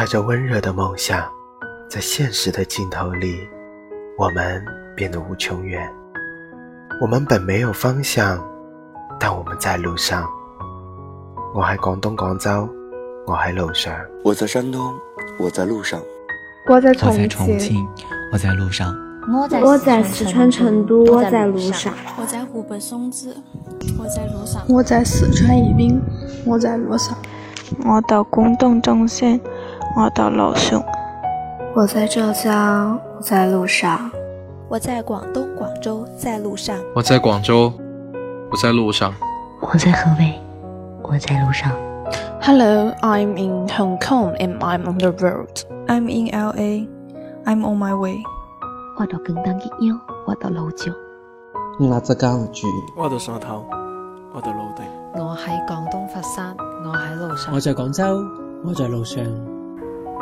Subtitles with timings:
[0.00, 1.30] 揣着温热的梦想，
[1.86, 3.46] 在现实的尽头里，
[4.16, 4.64] 我们
[4.96, 5.86] 变得无穷远。
[7.02, 8.42] 我们本没有方向，
[9.18, 10.26] 但我们在路上。
[11.54, 12.66] 我喺广东广州，
[13.26, 13.94] 我喺路上。
[14.24, 14.94] 我在山东，
[15.38, 16.00] 我在路上。
[16.66, 17.86] 我在重庆，
[18.32, 18.96] 我在路上。
[19.30, 21.92] 我在我在四川成都，我在路上。
[22.18, 23.36] 我在湖北松滋，
[23.98, 24.62] 我在路上。
[24.66, 26.00] 我在四川宜宾，
[26.46, 27.14] 我在路上。
[27.84, 29.38] 我到广东中山，
[29.96, 30.82] 我到路上。
[31.74, 34.10] 我在浙江，我在路上。
[34.68, 36.76] 我在广东广州，在路上。
[36.94, 37.72] 我在广州，
[38.50, 39.12] 我在路上。
[39.60, 40.40] 我在河北。
[41.02, 41.72] 我在路上。
[42.40, 45.64] Hello, I'm in Hong Kong and I'm on the road.
[45.88, 46.86] I'm in LA.
[47.44, 48.16] I'm on my way.
[48.96, 50.94] 我到更大嘅腰，我到路上。
[51.80, 53.64] 我浙江住，我到汕頭，
[54.32, 54.82] 我到老地。
[55.14, 57.54] 我喺廣東佛山，我喺路上。
[57.54, 58.22] 我在廣州，
[58.64, 59.24] 我在路上。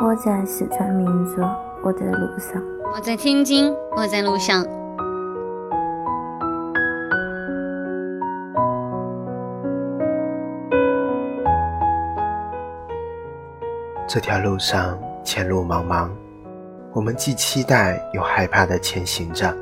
[0.01, 1.41] 我在四川民族，
[1.83, 2.63] 我在路上。
[2.95, 4.65] 我在天津，我在路上。
[14.07, 16.09] 这条路上前路茫茫，
[16.93, 19.53] 我们既期待又害怕的前行着。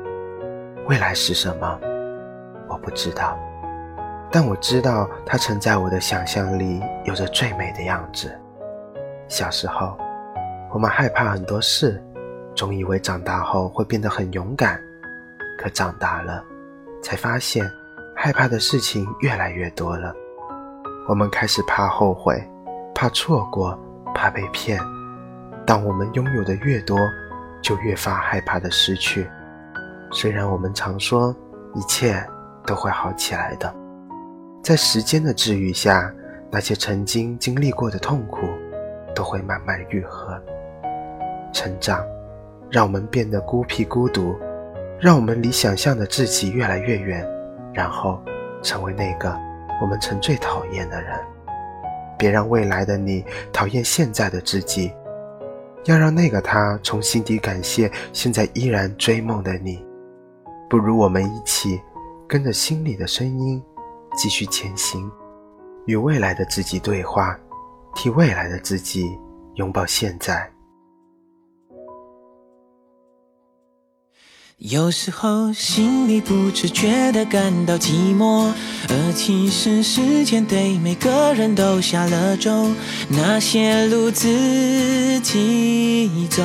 [0.86, 1.80] 未来是什么？
[2.68, 3.36] 我不知道，
[4.30, 8.30] 但我知道它曾在我的想象里有着最美的样子。
[9.26, 9.98] 小时候，
[10.72, 12.02] 我们害怕很多事，
[12.54, 14.80] 总以为长大后会变得很勇敢。
[15.58, 16.44] 可长大了，
[17.02, 17.68] 才发现
[18.14, 20.14] 害怕的事情越来越多了。
[21.08, 22.42] 我们开始怕后悔，
[22.94, 23.78] 怕错过。
[24.14, 24.80] 怕被骗，
[25.64, 26.98] 当我们拥有的越多，
[27.62, 29.30] 就越发害怕的失去。
[30.10, 31.32] 虽然我们常说
[31.76, 32.20] 一切
[32.66, 33.72] 都会好起来的，
[34.60, 36.12] 在时间的治愈下，
[36.50, 38.48] 那些曾经经历过的痛苦
[39.14, 40.36] 都会慢慢愈合。
[41.52, 42.04] 成长
[42.70, 44.36] 让我们变得孤僻孤独，
[45.00, 47.26] 让我们离想象的自己越来越远，
[47.72, 48.20] 然后
[48.62, 49.34] 成为那个
[49.80, 51.18] 我们曾最讨厌的人。
[52.18, 54.92] 别让未来的你讨厌现在的自己，
[55.84, 59.86] 要让那个他从心底感谢现在依然追梦的你。
[60.68, 61.80] 不如我们一起
[62.26, 63.62] 跟着心里的声音
[64.16, 65.10] 继续前行，
[65.86, 67.38] 与未来的自己对话，
[67.94, 69.16] 替未来的自己
[69.54, 70.50] 拥抱现在。
[74.58, 78.52] 有时候心里不自觉的感到寂寞，
[78.88, 82.74] 而其实时间对每个人都下了咒。
[83.08, 86.42] 那些路自己走，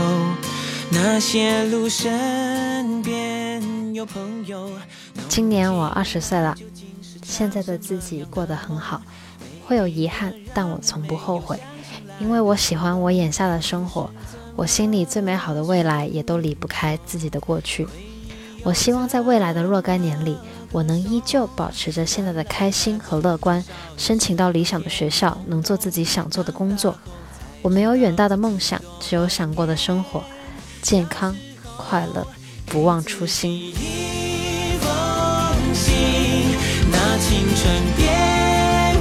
[0.92, 4.70] 那些路身边有朋友。
[5.28, 6.56] 今年我二十岁了，
[7.24, 9.02] 现在的自己过得很好，
[9.66, 11.60] 会有遗憾，但我从不后悔，
[12.20, 14.08] 因为我喜欢我眼下的生活。
[14.56, 17.88] 我心里最美好的未来，也都离不开自己的过去。
[18.64, 20.38] 我希望在未来的若干年里，
[20.72, 23.64] 我能依旧保持着现在的开心和乐观，
[23.98, 26.96] 申请到理想的学校，能做自己想做的工作。
[27.62, 30.24] 我没有远大的梦想，只有想过的生活，
[30.82, 31.36] 健康、
[31.76, 32.26] 快乐，
[32.66, 33.74] 不忘初心。
[36.92, 38.06] 那青春别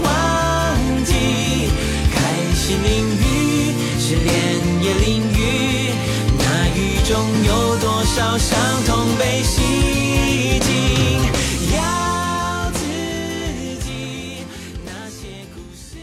[0.02, 1.12] 忘记，
[2.10, 2.16] 开
[2.54, 4.32] 心淋雨，失恋
[4.82, 5.21] 也淋
[8.38, 11.22] 伤痛被洗净？
[11.76, 12.78] 要自
[13.84, 14.44] 己
[14.84, 15.96] 那些故事。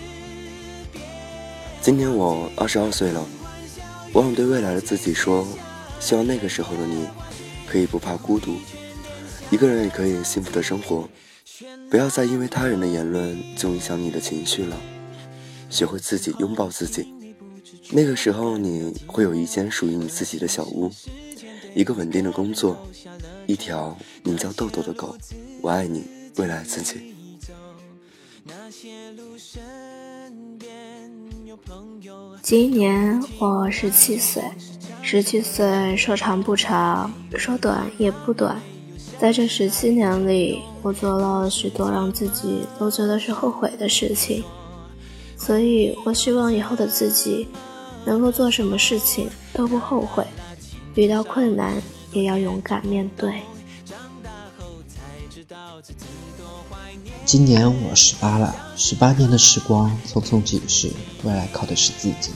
[1.81, 3.25] 今天我二十二岁了，
[4.13, 5.47] 我想对未来的自己说，
[5.99, 7.07] 希望那个时候的你，
[7.67, 8.57] 可以不怕孤独，
[9.49, 11.09] 一个人也可以幸福的生活。
[11.89, 14.77] 不要再因为他人的言论就影响你的情绪了，
[15.69, 17.13] 学会自己拥抱自己。
[17.91, 20.91] 那个时候，你会有一间属于你自己的小屋，
[21.75, 22.77] 一个稳定的工作，
[23.45, 25.15] 一条名叫豆豆的狗。
[25.61, 26.03] 我爱你，
[26.37, 27.15] 未来自己。
[32.41, 34.43] 今年我十七岁，
[35.01, 38.59] 十七岁说长不长，说短也不短。
[39.19, 44.43] 在这十七年里，我做了许多让自己都觉得是后悔的事情，
[45.37, 47.47] 所以我希望以后的自己
[48.05, 50.25] 能够做什么事情都不后悔，
[50.99, 51.81] 遇到困难
[52.11, 53.41] 也要勇敢面对。
[57.23, 60.91] 今年我十八了，十八年的时光匆匆即逝，
[61.23, 62.31] 未来靠的是自己。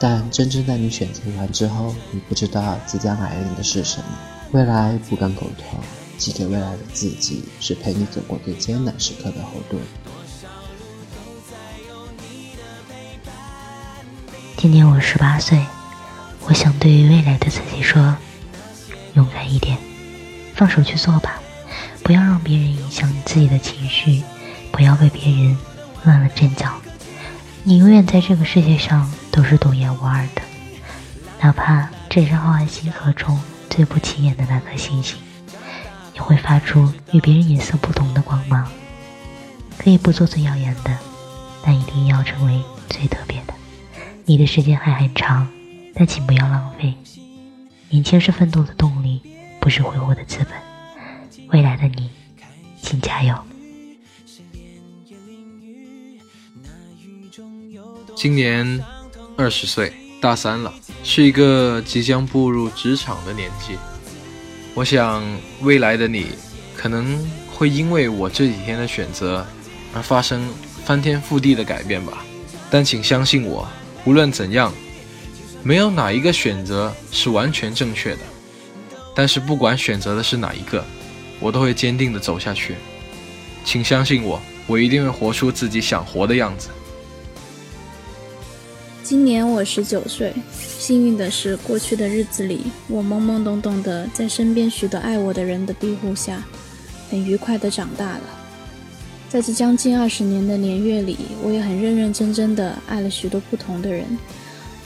[0.00, 4.04] 但真正在你选择完之后，你不知道即将来临的是什么。
[4.50, 5.78] 未来不敢苟同。
[6.18, 9.80] 寄给未来的自己，是陪你走过最艰难时刻的后盾。
[14.58, 15.64] 今年我十八岁，
[16.46, 18.16] 我想对于未来的自己说：
[19.14, 19.78] 勇敢一点，
[20.54, 21.40] 放手去做吧，
[22.02, 24.22] 不要让别人影响你自己的情绪，
[24.72, 25.56] 不要为别人
[26.04, 26.72] 乱了阵脚。
[27.62, 30.42] 你永远在这个世界上都是独一无二的，
[31.40, 35.18] 哪怕只是浩瀚星河中最不起眼的那颗星星，
[36.14, 38.66] 也会发出与别人颜色不同的光芒。
[39.78, 40.96] 可以不做最耀眼的，
[41.62, 43.54] 但一定要成为最特别的。
[44.24, 45.48] 你的时间还很长，
[45.94, 46.94] 但请不要浪费。
[47.88, 49.20] 年轻是奋斗的动力，
[49.60, 51.48] 不是挥霍的资本。
[51.48, 52.10] 未来的你，
[52.80, 53.34] 请加油！
[58.14, 58.80] 今年
[59.36, 60.72] 二十岁，大三了，
[61.02, 63.76] 是一个即将步入职场的年纪。
[64.74, 65.24] 我想，
[65.62, 66.28] 未来的你
[66.76, 67.18] 可能
[67.52, 69.44] 会因为我这几天的选择
[69.92, 70.46] 而发生
[70.84, 72.24] 翻天覆地的改变吧。
[72.70, 73.66] 但请相信我。
[74.04, 74.72] 无论怎样，
[75.62, 78.20] 没有哪一个选择是完全正确的。
[79.14, 80.84] 但是不管选择的是哪一个，
[81.40, 82.76] 我都会坚定的走下去。
[83.64, 86.68] 请相信我，我一定会活出自己想活的样子。
[89.02, 96.42] 今年我十九岁，幸运的是，过去的日子里，我懵懵懂懂的在身边许多爱我的人的庇护下，
[97.10, 98.22] 很愉快的长大了。
[99.28, 104.06] 在这将近二十年的年月里，我也很认认真真的爱了许多不同的人。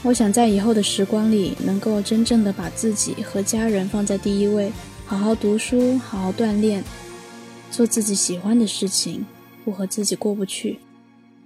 [0.05, 4.71] 我想在以后的时光里，能够真正的把自己和家人放在第一位，
[5.03, 6.83] 好好读书，好好锻炼，
[7.71, 9.25] 做自己喜欢的事情，
[9.63, 10.77] 不和自己过不去。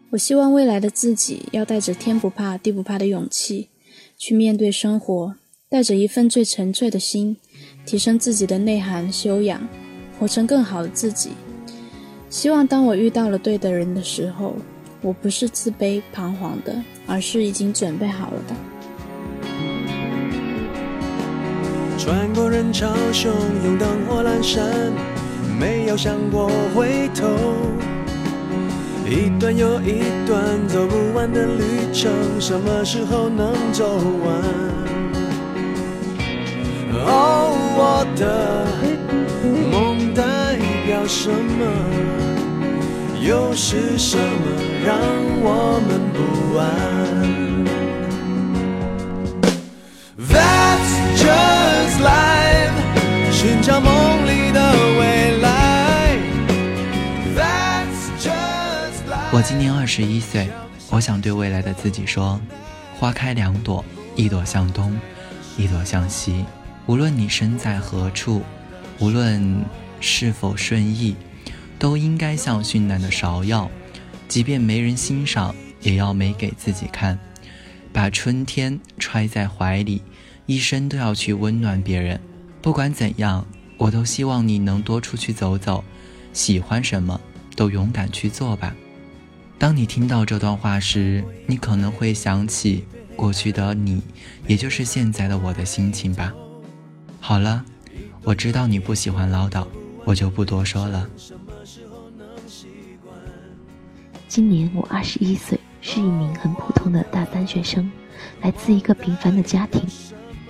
[0.09, 3.69] 我希望未来的自己要带着天不怕地不怕的勇气，
[4.17, 5.35] 去面对生活，
[5.69, 7.37] 带着一份最纯粹的心，
[7.85, 9.65] 提升自己的内涵修养，
[10.19, 11.29] 活成更好的自己。
[12.29, 14.57] 希望当我遇到了对的人的时候，
[15.01, 18.55] 我不是自卑彷徨的，而是已经准备好了的。
[21.97, 23.27] 穿过人潮汹
[23.65, 24.63] 涌，灯火阑珊，
[25.59, 27.27] 没有想过回头。
[29.05, 34.41] 一段又一段走不完的旅程，什么时候能走完？
[37.01, 38.67] 哦，我的
[39.71, 42.28] 梦代表什么？
[43.21, 44.23] 又是什么
[44.85, 44.97] 让
[45.41, 46.65] 我们不安
[50.17, 52.71] ？That's just life，
[53.31, 56.17] 寻找梦里的未来。
[57.35, 59.33] That's just life。
[59.33, 60.49] 我今年二十一岁，
[60.89, 62.39] 我想对未来的自己说：
[62.97, 63.83] 花开两朵，
[64.15, 64.97] 一朵向东，
[65.57, 66.45] 一朵向西。
[66.85, 68.41] 无论你身在何处，
[68.99, 69.65] 无论
[69.99, 71.17] 是否顺意。
[71.79, 73.71] 都应该像绚烂的芍药，
[74.27, 77.17] 即便没人欣赏，也要美给自己看。
[77.91, 80.03] 把春天揣在怀里，
[80.45, 82.19] 一生都要去温暖别人。
[82.61, 83.45] 不管怎样，
[83.77, 85.83] 我都希望你能多出去走走，
[86.33, 87.19] 喜欢什么
[87.55, 88.75] 都勇敢去做吧。
[89.57, 92.85] 当你听到这段话时，你可能会想起
[93.15, 94.01] 过去的你，
[94.47, 96.33] 也就是现在的我的心情吧。
[97.19, 97.65] 好了，
[98.23, 99.65] 我知道你不喜欢唠叨，
[100.05, 101.09] 我就不多说了。
[104.29, 107.91] 今年我二十一岁，是一名很普通的大三学生，
[108.41, 109.81] 来自一个平凡的家庭。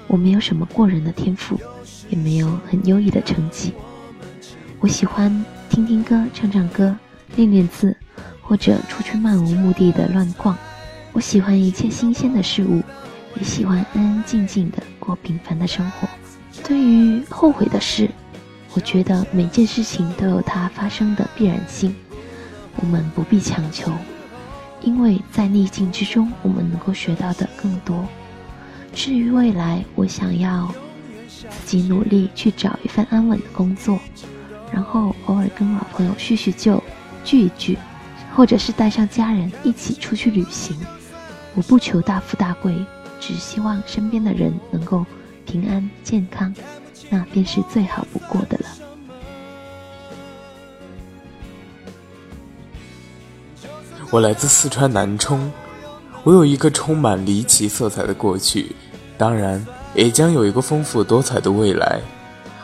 [0.06, 1.58] 我没有什么过人的天赋，
[2.10, 3.74] 也没有很优异的成绩。
[4.82, 5.34] 我喜欢
[5.70, 6.94] 听听歌、唱唱歌、
[7.38, 7.96] 练练字，
[8.42, 10.58] 或者出去漫无目的的乱逛。
[11.14, 12.84] 我喜欢一切新鲜的事物，
[13.38, 16.08] 也喜欢安安静静的过平凡的生活。
[16.66, 18.10] 对于后悔的事，
[18.74, 21.96] 我觉得每件事情都有它发生的必然性。
[22.82, 23.92] 我们不必强求，
[24.82, 28.08] 因为在逆境之中，我们能够学到的更多。
[28.94, 30.74] 至于未来，我想要
[31.28, 34.00] 自己努力去找一份安稳的工作，
[34.72, 36.82] 然后偶尔跟老朋友叙叙旧、
[37.24, 37.78] 聚一聚，
[38.34, 40.78] 或者是带上家人一起出去旅行。
[41.56, 42.74] 我不求大富大贵，
[43.20, 45.06] 只希望身边的人能够
[45.46, 46.54] 平安健康，
[47.10, 48.89] 那便是最好不过的了。
[54.12, 55.52] 我来自四川南充，
[56.24, 58.76] 我有一个充满离奇色彩的过去，
[59.20, 59.64] 当然
[59.94, 62.00] 也将有一个丰富多彩的未来。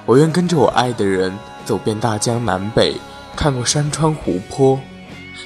[0.07, 1.31] 我愿跟着我爱的人
[1.63, 2.95] 走遍大江南北，
[3.35, 4.79] 看过山川湖泊，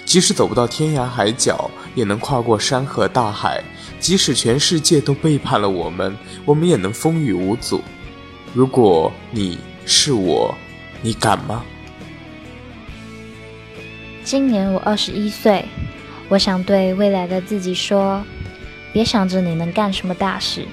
[0.05, 3.61] 即使走不到天涯海角，也能跨过山河大海。
[3.99, 6.15] 即使全世界都背叛了我们，
[6.45, 7.81] 我们也能风雨无阻。
[8.53, 10.55] 如果你是我，
[11.01, 11.61] 你敢吗？
[14.23, 15.65] 今年我二十一岁，
[16.29, 18.23] 我想对未来的自己说：
[18.93, 20.65] 别想着你能干什么大事，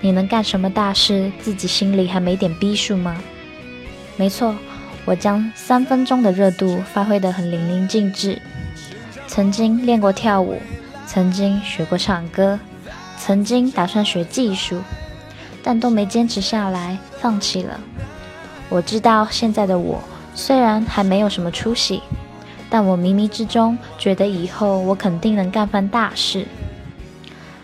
[0.00, 3.20] 你能干什么大事，自己心里还没点逼数吗？
[4.16, 4.54] 没错，
[5.04, 8.40] 我将三分钟的热度发挥得很淋漓尽致。
[9.26, 10.60] 曾经练过跳舞，
[11.06, 12.58] 曾经学过唱歌，
[13.18, 14.80] 曾经打算学技术，
[15.62, 17.80] 但都没坚持下来，放弃了。
[18.68, 20.00] 我知道现在的我
[20.36, 22.00] 虽然还没有什么出息，
[22.70, 26.46] 但我冥冥之中觉得以后我肯定能干番大事。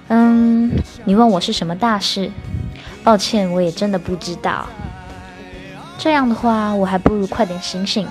[0.09, 0.73] 嗯，
[1.05, 2.31] 你问我是什么大事？
[3.03, 4.67] 抱歉，我也真的不知道。
[5.97, 8.07] 这样的话，我还不如快点醒醒。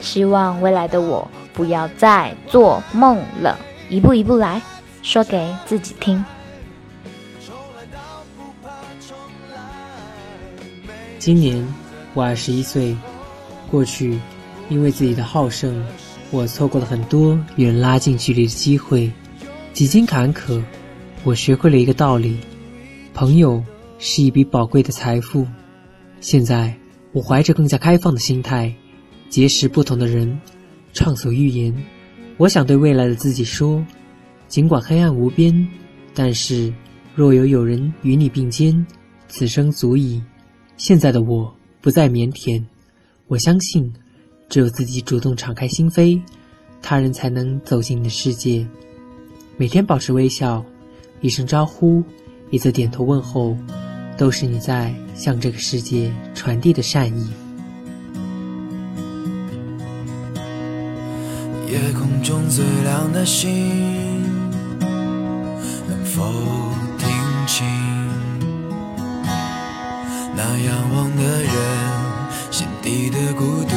[0.00, 3.58] 希望未来的我不要再做梦了，
[3.90, 4.60] 一步一步来，
[5.02, 6.24] 说给自己听。
[11.18, 11.66] 今年
[12.14, 12.96] 我二十一岁，
[13.70, 14.18] 过去
[14.70, 15.84] 因为自己的好胜，
[16.30, 19.12] 我错过了很多与人拉近距离的机会。
[19.74, 20.62] 几经坎坷，
[21.24, 22.38] 我学会了一个道理：
[23.12, 23.62] 朋友
[23.98, 25.46] 是一笔宝贵的财富。
[26.20, 26.74] 现在。
[27.12, 28.72] 我怀着更加开放的心态，
[29.28, 30.40] 结识不同的人，
[30.92, 31.74] 畅所欲言。
[32.36, 33.84] 我想对未来的自己说：
[34.46, 35.68] 尽管黑暗无边，
[36.14, 36.72] 但是
[37.16, 38.86] 若有有人与你并肩，
[39.26, 40.22] 此生足矣。
[40.76, 42.62] 现在的我不再腼腆，
[43.26, 43.92] 我相信，
[44.50, 46.20] 只有自己主动敞开心扉，
[46.82, 48.66] 他人才能走进你的世界。
[49.56, 50.62] 每天保持微笑，
[51.22, 52.04] 一声招呼，
[52.50, 53.56] 一次点头问候。
[54.18, 57.30] 都是你在向这个世界传递的善意。
[61.70, 63.48] 夜空中最亮的星，
[65.88, 66.22] 能否
[66.98, 67.08] 听
[67.46, 67.66] 清
[70.36, 71.52] 那仰望的人
[72.50, 73.74] 心底的孤独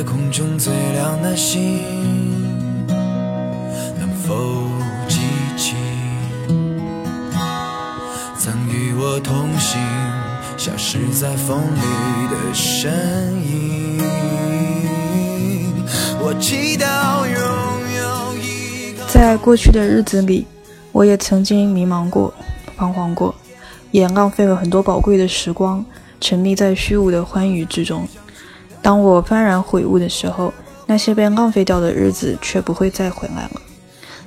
[0.00, 1.78] 夜空中最亮的星。
[3.98, 4.34] 能否
[5.06, 5.18] 记
[5.58, 5.74] 起
[8.34, 9.78] 曾与我同行、
[10.56, 11.80] 消失在风里
[12.30, 12.90] 的身
[13.44, 14.00] 影。
[16.18, 17.36] 我祈祷拥
[17.98, 19.04] 有一个。
[19.06, 20.46] 在过去的日子里，
[20.92, 22.32] 我也曾经迷茫过、
[22.74, 23.34] 彷徨过，
[23.90, 25.84] 也浪费了很多宝贵的时光，
[26.22, 28.08] 沉迷在虚无的欢愉之中。
[28.82, 30.52] 当我幡然悔悟的时候，
[30.86, 33.60] 那些被浪费掉的日子却不会再回来了。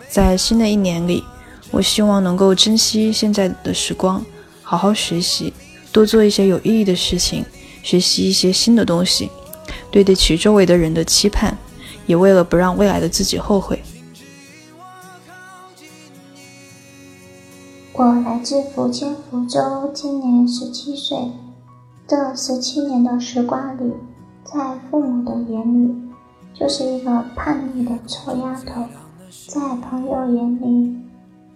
[0.09, 1.23] 在新的一年里，
[1.71, 4.23] 我希望能够珍惜现在的时光，
[4.61, 5.51] 好好学习，
[5.91, 7.43] 多做一些有意义的事情，
[7.81, 9.29] 学习一些新的东西，
[9.89, 11.57] 对得起周围的人的期盼，
[12.05, 13.81] 也为了不让未来的自己后悔。
[17.93, 21.17] 我来自福建福州，今年十七岁。
[22.07, 23.93] 这十七年的时光里，
[24.43, 25.95] 在父母的眼里，
[26.53, 28.85] 就是一个叛逆的臭丫头。
[29.47, 30.97] 在朋友眼里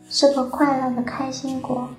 [0.10, 1.90] 是个快乐的开心果，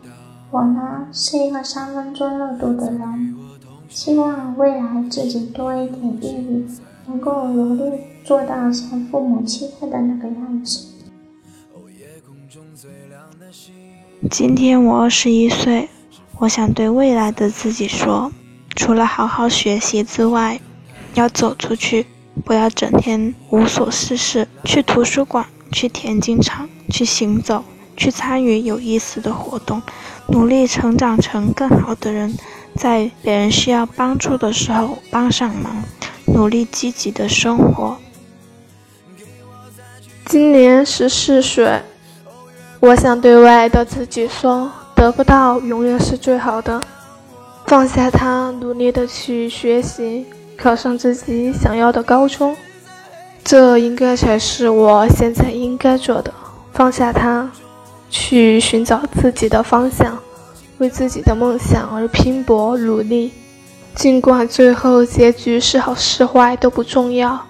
[0.51, 3.37] 我呢是一个三分钟热度的人。
[3.89, 6.67] 希望未来自己多一点意义，
[7.07, 10.89] 能够努力做到像父母期待的那个样子。
[14.31, 15.89] 今天我二十一岁，
[16.39, 18.31] 我想对未来的自己说：
[18.75, 20.61] 除了好好学习之外，
[21.15, 22.07] 要走出去，
[22.45, 25.47] 不要整天无所事事，去图书馆。
[25.71, 27.63] 去田径场，去行走，
[27.95, 29.83] 去参与有意思的活动，
[30.29, 32.35] 努力成长成更好的人，
[32.75, 35.85] 在别人需要帮助的时候帮上忙，
[36.25, 37.99] 努力积极的生活。
[40.25, 41.83] 今年十四岁，
[42.81, 46.83] 我想对未来的自己说：得不到永远是最好的，
[47.67, 50.25] 放下它，努力的去学习，
[50.59, 52.57] 考上自己想要的高中。
[53.45, 56.35] 这应该才是我现在应该做的，
[56.73, 57.51] 放下它，
[58.11, 60.19] 去寻找自己的方向，
[60.77, 63.33] 为自己的梦想而拼搏努力。
[63.95, 67.41] 尽管最后结局是好是坏都不重要，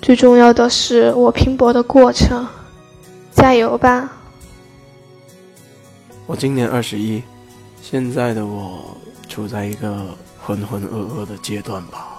[0.00, 2.46] 最重要的是我拼搏的过程。
[3.32, 4.08] 加油吧！
[6.26, 7.22] 我今年二十一，
[7.82, 8.96] 现在的我
[9.28, 10.06] 处在一个
[10.40, 12.13] 浑浑噩噩的阶段吧。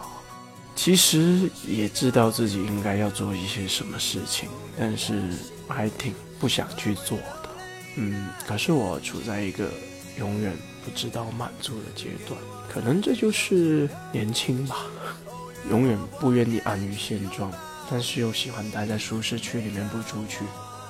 [0.76, 5.24] 其实也知道自己应该要做一些什么事情，但是
[5.68, 7.50] 还挺不想去做的。
[7.96, 9.70] 嗯，可是我处在一个
[10.20, 10.54] 永远
[10.84, 12.40] 不知道满足的阶段，
[12.70, 14.86] 可能这就是年轻吧。
[15.72, 17.52] 永远不愿意安于现状，
[17.90, 20.44] 但是又喜欢待在舒适区里面不出去。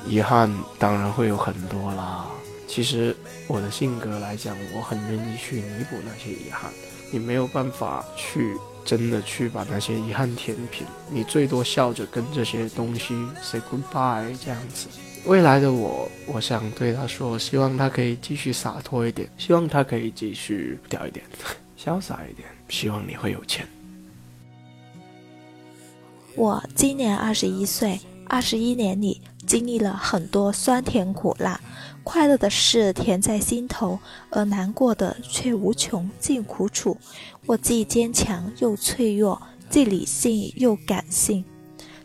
[0.06, 2.26] 遗憾当然会有很多啦。
[2.68, 3.16] 其实
[3.48, 6.70] 我的性格来讲，我很愿意去弥补那些遗憾。
[7.12, 8.58] 你没有办法去。
[8.86, 14.88] 真的去把那些遗憾填平，你最多笑着跟这些东西 say goodbye 这样子。
[15.26, 21.26] 未来的我，我想对他说，希望他可以继续洒脱一点，希望他可以继续掉一点，
[21.84, 23.68] 潇洒一点，希望你会有钱。
[26.36, 31.60] 我今年二十一岁，二十一年里经历了很多酸甜苦辣，
[32.06, 36.96] 快乐的事甜在心头，而难过的却无穷尽苦楚。
[37.48, 41.44] 我既坚强又脆弱，既理性又感性。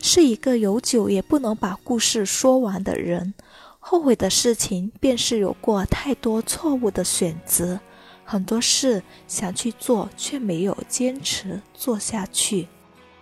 [0.01, 3.35] 是一个有酒也不能把故事说完的人，
[3.79, 7.79] 后悔的事情便是有过太多错误的选择，
[8.25, 12.67] 很多事想去做却没有坚持做下去。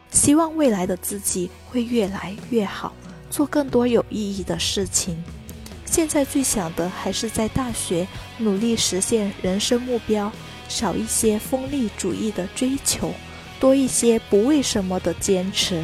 [0.09, 2.93] 希望未来的自己会越来越好，
[3.29, 5.21] 做更多有意义的事情。
[5.91, 10.31] 现在最想的还是在大学努力实现人生目标，
[10.67, 13.11] 少一些功利主义的追求，
[13.59, 15.83] 多一些不为什么的坚持。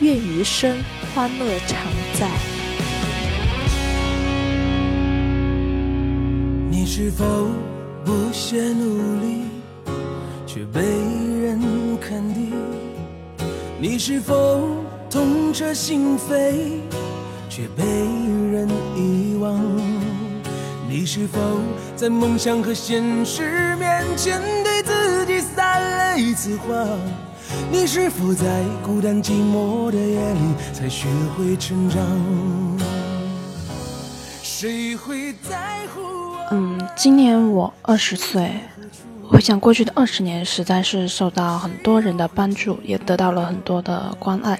[0.00, 0.78] 愿余生
[1.14, 1.78] 欢乐常
[2.18, 2.30] 在。
[6.70, 7.50] 你是否
[8.04, 9.42] 不懈努力，
[10.46, 11.60] 却被人
[12.00, 12.52] 肯定？
[13.78, 14.66] 你是否
[15.10, 16.54] 痛彻心扉，
[17.54, 18.66] 却被人
[18.96, 19.60] 遗忘？
[20.88, 21.38] 你是否
[21.94, 26.88] 在梦想和现实面前，对自己撒了一次谎？
[27.70, 32.00] 你是否在孤单寂寞的夜里才学会成长？
[34.42, 36.00] 谁会在乎？
[36.52, 38.50] 嗯，今年我二十岁，
[39.28, 44.58] 回想过去的二十年，实在是受到很多人的帮助，也得到了很多的关爱。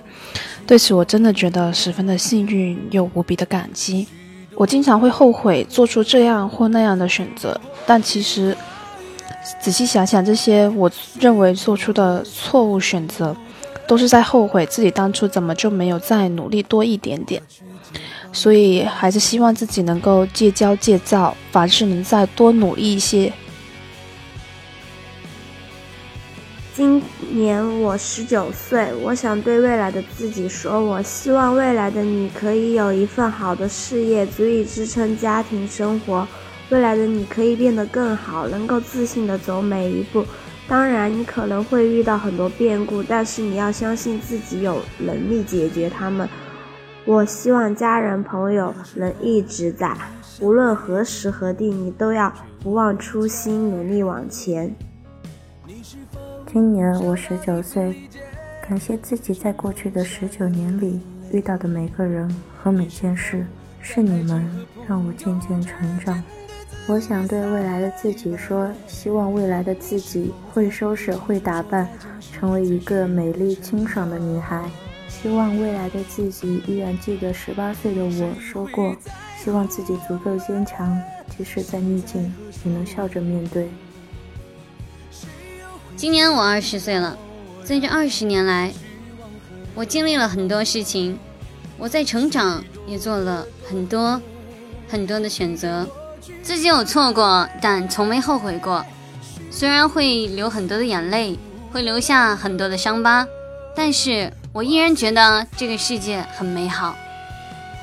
[0.67, 4.07] 对此，我真的觉得十分的幸运又无比的感激。
[4.55, 8.57] 我经常会后悔做出这样或那样的选择，但其实。
[9.61, 10.89] 仔细想想，这些我
[11.19, 13.37] 认为做出的错误选择，
[13.89, 17.43] 都是在后悔自己当初怎么就没有再努力多一点点。
[18.33, 23.33] 所以，还是希望自己能够戒骄戒躁，凡事能再多努力一些。
[26.75, 36.27] 今年我十九岁，我想对未来的自己说：我希望未来的你可以有一份好的事业，足以支撑家庭生活。
[36.71, 40.25] 未来的你可以变得更好，能够自信的走每一步。
[40.67, 46.27] 当然，你可能会遇到很多变故，但是你要相信自己有能力解决它们。
[47.05, 49.95] 我希望家人朋友能一直在，
[50.41, 52.33] 无论何时何地，你都要
[52.63, 54.75] 不忘初心，努力往前。
[56.53, 57.97] 今年我十九岁，
[58.69, 61.01] 感谢自己在过去的十九年里
[61.33, 62.29] 遇到的每个人
[62.63, 63.47] 和每件事，
[63.81, 64.47] 是你们
[64.87, 66.23] 让我渐渐成长。
[66.87, 71.89] 我想对未来的自己说：希望未来的自己会收拾、会打扮，
[72.21, 74.63] 成为一个美丽清爽的女孩。
[75.09, 78.95] 希望未来的自己依然记得十八岁的我说过：
[79.39, 81.01] 希望自己足够坚强，
[81.35, 82.31] 即使在逆境，
[82.67, 83.71] 也能笑着面对。
[86.03, 87.17] 今年我二十岁了，
[87.63, 88.73] 在这二十年来，
[89.73, 91.17] 我经历了很多事情，
[91.79, 94.21] 我在成长，也做了很多
[94.89, 95.89] 很多的选择。
[96.43, 98.85] 自己有错过，但从没后悔过。
[99.49, 101.39] 虽然会流很多的眼泪，
[101.71, 103.25] 会留下很多的伤疤，
[103.77, 106.97] 但是我依然觉得这个世界很美好。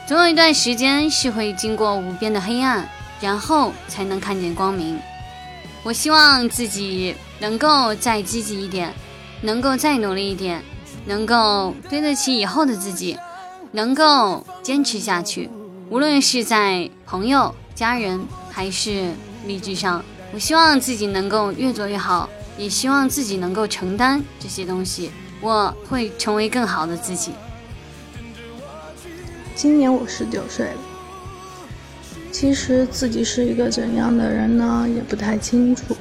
[0.05, 2.85] 总有一段时间是会经过无边的黑暗，
[3.21, 4.99] 然后才能看见光明。
[5.83, 8.93] 我希望自己能够再积极一点，
[9.41, 10.63] 能够再努力一点，
[11.05, 13.17] 能够对得起以后的自己，
[13.71, 15.49] 能够坚持下去。
[15.89, 17.53] 无论是在朋友。
[17.75, 19.13] 家人还是
[19.45, 27.31] 励志上，我希望自己能够越做越好，也希望自己能够承担这些东西，我会成为更好的自己。
[29.55, 30.81] 今年我十九岁了，
[32.31, 35.95] 其实自己是一个怎样的人呢，也不太清楚。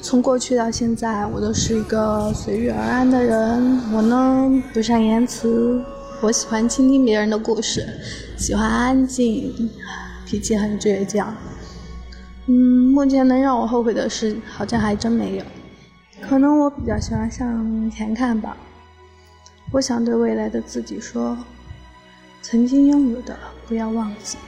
[0.00, 3.78] 从过去到现在，我都是一个随遇而安的人。
[3.92, 5.80] 我呢，不善言辞，
[6.20, 7.86] 我喜欢倾听别人的故事，
[8.36, 9.70] 喜欢安静。
[10.26, 11.36] 脾气很倔强，
[12.46, 15.44] 嗯，目前能让我后悔的事好像还真没有。
[16.22, 18.56] 可能我比较喜欢向前看吧。
[19.72, 21.36] 我想对未来的自己说：
[22.40, 23.36] 曾经拥有的
[23.68, 24.38] 不要忘记，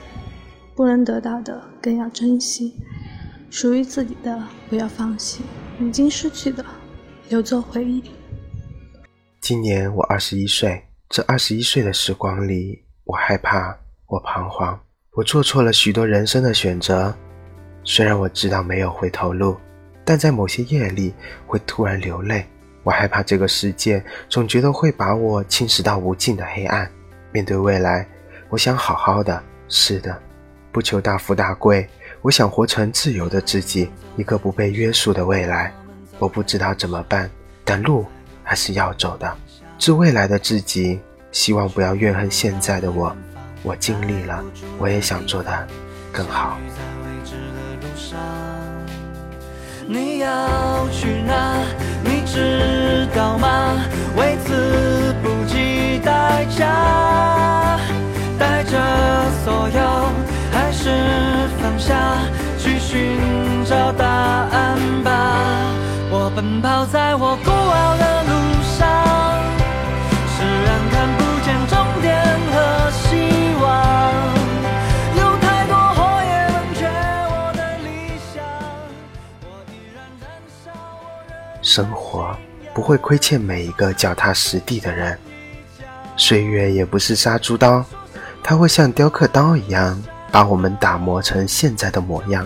[0.75, 2.75] 不能得到的更要珍惜，
[3.49, 5.41] 属于自己的不要放弃，
[5.79, 6.63] 已经失去的
[7.29, 8.03] 留作回忆。
[9.39, 14.77] 今年我二十一岁，这二十一岁的时光里，我害怕，我彷徨。
[15.13, 17.15] 我做错了许多人生的选择，
[17.85, 19.55] 虽然我知道没有回头路，
[20.03, 21.13] 但在某些夜里
[21.47, 22.45] 会突然流泪，
[22.83, 26.91] 我害怕这个世界总觉得会把我侵蚀到无尽的黑暗。
[27.31, 28.05] 面对未来，
[28.49, 29.41] 我想好好的。
[29.67, 30.21] 是的，
[30.75, 31.87] 不求大富大贵，
[32.21, 35.73] 我想活成自由的自己，一个不被约束的未来。
[36.19, 37.31] 我不知道怎么办，
[37.63, 38.05] 但路
[38.43, 39.33] 还是要走的。
[39.79, 40.99] 致未来的自己，
[41.31, 43.15] 希望不要怨恨现在的我。
[43.63, 44.43] 我尽力了，
[44.77, 45.67] 我也想做的
[46.11, 46.57] 更好。
[49.87, 51.63] 你要去哪？
[52.03, 53.81] 你知道吗？
[54.17, 57.79] 为此不计代价，
[58.37, 58.77] 带着
[59.45, 60.24] 所有，
[60.85, 60.91] 是
[61.59, 62.15] 放下，
[62.59, 63.17] 去寻
[63.65, 65.73] 找答案吧。
[66.11, 68.29] 我奔跑在我孤傲的路
[68.61, 68.85] 上，
[70.29, 72.13] 释然看不见终点
[72.53, 72.55] 和
[72.91, 73.17] 希
[73.59, 73.65] 望。
[75.17, 77.87] 有太多火焰冷却我的理
[78.31, 78.45] 想。
[79.41, 80.29] 我依然燃
[80.63, 82.37] 烧我的生活
[82.75, 85.17] 不会亏欠每一个脚踏实地的人，
[86.15, 87.83] 岁月也不是杀猪刀，
[88.43, 89.99] 它会像雕刻刀一样
[90.35, 92.45] 把我们打磨成现在的模样。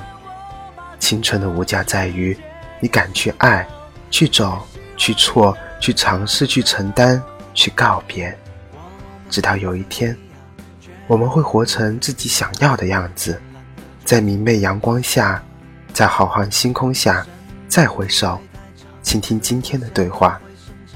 [0.99, 2.37] 青春的无价在于，
[2.79, 3.67] 你敢去爱，
[4.11, 4.61] 去走，
[4.95, 7.19] 去错，去尝试，去承担，
[7.55, 8.37] 去告别，
[9.27, 10.15] 直到有一天，
[11.07, 13.41] 我们会活成自己想要的样子，
[14.05, 15.43] 在明媚阳光下，
[15.91, 17.25] 在浩瀚星空下，
[17.67, 18.39] 再回首。
[19.01, 20.39] 倾听今天的对话，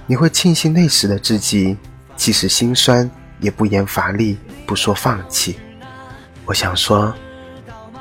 [0.05, 1.75] 你会庆幸那时的自己，
[2.15, 5.57] 即使心酸，也不言乏力，不说放弃。
[6.45, 7.13] 我想说，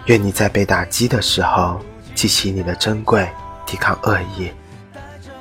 [0.06, 1.80] 愿你在被打击的时候，
[2.14, 3.28] 记起你的珍贵，
[3.64, 4.50] 抵抗恶意；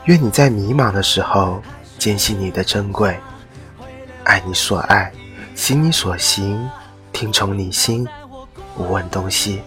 [0.05, 1.61] 愿你在迷茫的时候，
[1.97, 3.19] 坚信你的珍贵。
[4.23, 5.11] 爱你所爱，
[5.55, 6.69] 行你所行，
[7.11, 8.07] 听从你心，
[8.77, 9.61] 无问东西，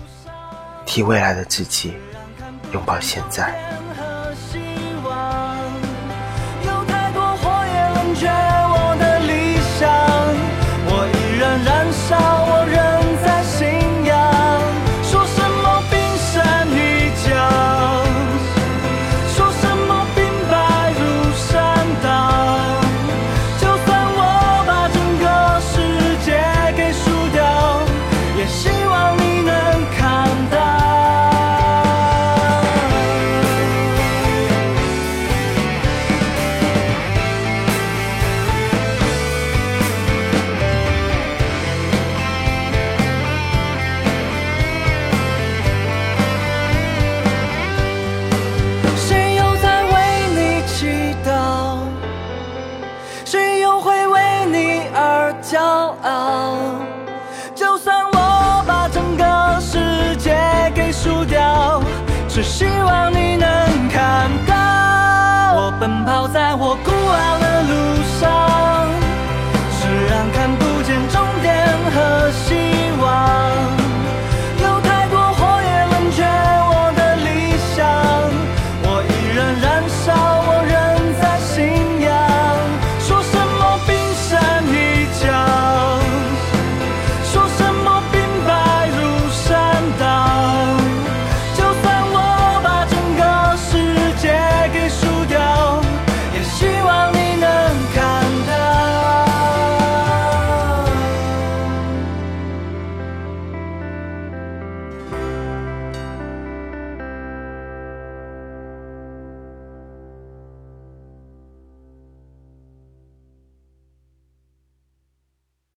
[0.87, 1.95] 替未来的自己
[2.73, 3.53] 拥抱现在。